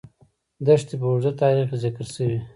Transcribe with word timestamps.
دښتې 0.65 0.95
په 0.99 1.05
اوږده 1.11 1.31
تاریخ 1.41 1.67
کې 1.71 1.77
ذکر 1.83 2.05
شوې. 2.13 2.39